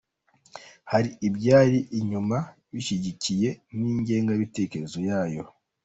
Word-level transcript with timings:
Hari 0.91 1.09
abayiri 1.27 1.79
inyuma 1.99 2.37
bashyigikiye 2.71 3.49
n’ingengabitekerezo 3.77 4.97
yayo. 5.09 5.43